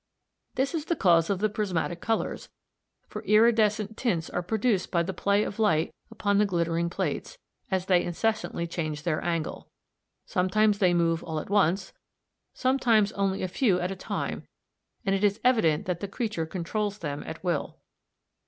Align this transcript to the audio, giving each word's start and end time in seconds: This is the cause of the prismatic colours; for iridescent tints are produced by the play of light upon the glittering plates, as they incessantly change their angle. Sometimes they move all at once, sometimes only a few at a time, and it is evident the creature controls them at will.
This 0.55 0.73
is 0.73 0.85
the 0.85 0.95
cause 0.95 1.29
of 1.29 1.37
the 1.37 1.47
prismatic 1.47 2.01
colours; 2.01 2.49
for 3.07 3.21
iridescent 3.21 3.95
tints 3.97 4.31
are 4.31 4.41
produced 4.41 4.89
by 4.89 5.03
the 5.03 5.13
play 5.13 5.43
of 5.43 5.59
light 5.59 5.93
upon 6.09 6.39
the 6.39 6.45
glittering 6.47 6.89
plates, 6.89 7.37
as 7.69 7.85
they 7.85 8.03
incessantly 8.03 8.65
change 8.65 9.03
their 9.03 9.23
angle. 9.23 9.69
Sometimes 10.25 10.79
they 10.79 10.95
move 10.95 11.21
all 11.23 11.39
at 11.39 11.51
once, 11.51 11.93
sometimes 12.55 13.11
only 13.11 13.43
a 13.43 13.47
few 13.47 13.79
at 13.79 13.91
a 13.91 13.95
time, 13.95 14.47
and 15.05 15.13
it 15.13 15.23
is 15.23 15.39
evident 15.43 15.85
the 15.85 16.07
creature 16.07 16.47
controls 16.47 16.97
them 16.97 17.23
at 17.27 17.43
will. 17.43 17.77